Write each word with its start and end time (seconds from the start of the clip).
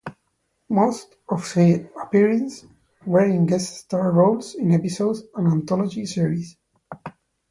Most 0.71 1.15
of 1.29 1.51
his 1.53 1.85
appearances 2.01 2.67
were 3.05 3.23
in 3.25 3.45
guest-star 3.45 4.11
roles 4.11 4.55
in 4.55 4.71
episodic 4.73 5.27
and 5.35 5.47
anthology 5.47 6.07
series. 6.07 6.57